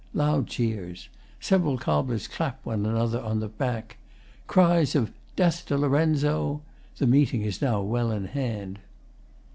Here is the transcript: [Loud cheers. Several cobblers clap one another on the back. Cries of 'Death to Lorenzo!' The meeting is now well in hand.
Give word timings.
[Loud 0.15 0.47
cheers. 0.47 1.09
Several 1.39 1.77
cobblers 1.77 2.27
clap 2.27 2.65
one 2.65 2.87
another 2.87 3.21
on 3.21 3.39
the 3.39 3.47
back. 3.47 3.97
Cries 4.47 4.95
of 4.95 5.11
'Death 5.35 5.67
to 5.67 5.77
Lorenzo!' 5.77 6.63
The 6.97 7.05
meeting 7.05 7.43
is 7.43 7.61
now 7.61 7.83
well 7.83 8.09
in 8.09 8.25
hand. 8.25 8.79